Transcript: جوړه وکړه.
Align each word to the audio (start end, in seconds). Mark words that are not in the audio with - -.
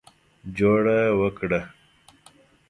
جوړه 0.57 0.99
وکړه. 1.19 1.61